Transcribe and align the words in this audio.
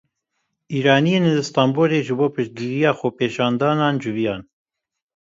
Îraniyên 0.77 1.25
li 1.35 1.43
Stenbolê 1.47 1.99
ji 2.07 2.13
bo 2.19 2.27
piştgiriya 2.35 2.91
xwepêşandanan 2.99 3.95
civiyan. 4.01 4.41